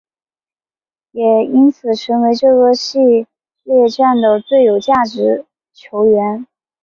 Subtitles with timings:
[1.11, 3.27] 也因此成为这个系
[3.61, 6.47] 列战的最有价值球员。